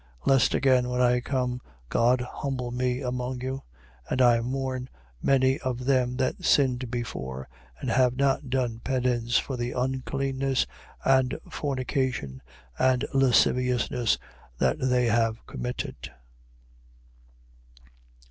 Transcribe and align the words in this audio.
12:21. 0.23 0.27
Lest 0.29 0.53
again, 0.55 0.89
when 0.89 0.99
I 0.99 1.19
come, 1.19 1.61
God 1.89 2.21
humble 2.21 2.71
me 2.71 3.01
among 3.01 3.41
you: 3.41 3.61
and 4.09 4.19
I 4.19 4.39
mourn 4.41 4.89
many 5.21 5.59
of 5.59 5.85
them 5.85 6.15
that 6.17 6.43
sinned 6.43 6.89
before 6.89 7.47
and 7.79 7.91
have 7.91 8.15
not 8.15 8.49
done 8.49 8.79
penance 8.79 9.37
for 9.37 9.57
the 9.57 9.73
uncleanness 9.73 10.65
and 11.05 11.37
fornication 11.51 12.41
and 12.79 13.05
lasciviousness 13.13 14.17
that 14.57 14.77
they 14.79 15.05
have 15.05 15.45
committed. 15.45 16.11